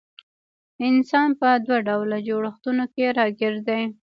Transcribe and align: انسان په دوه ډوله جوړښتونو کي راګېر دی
انسان 0.87 1.29
په 1.39 1.49
دوه 1.65 1.77
ډوله 1.87 2.17
جوړښتونو 2.27 2.83
کي 2.93 3.03
راګېر 3.17 3.55
دی 3.67 3.81